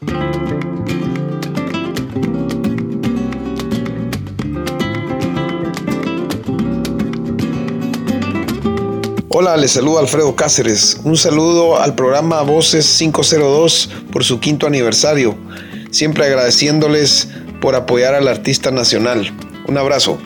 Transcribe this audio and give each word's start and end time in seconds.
Hola, 0.00 0.10
les 9.56 9.72
saludo 9.72 9.98
Alfredo 9.98 10.36
Cáceres. 10.36 11.00
Un 11.04 11.16
saludo 11.16 11.80
al 11.80 11.94
programa 11.94 12.42
Voces 12.42 12.98
502 12.98 13.88
por 14.12 14.24
su 14.24 14.40
quinto 14.40 14.66
aniversario. 14.66 15.38
Siempre 15.90 16.26
agradeciéndoles 16.26 17.28
por 17.60 17.74
apoyar 17.74 18.14
al 18.14 18.28
artista 18.28 18.70
nacional. 18.70 19.34
Un 19.66 19.78
abrazo. 19.78 20.18